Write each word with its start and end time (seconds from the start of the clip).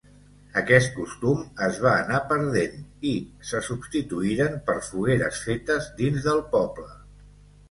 Aquest 0.59 0.87
costum 0.93 1.43
es 1.65 1.77
va 1.83 1.91
anar 2.05 2.21
perdent, 2.31 2.79
i 3.11 3.11
se 3.51 3.61
substituïren 3.69 4.57
per 4.71 4.77
fogueres 4.89 5.45
fetes 5.51 5.93
dins 6.03 6.27
del 6.31 6.43
poble. 6.57 6.89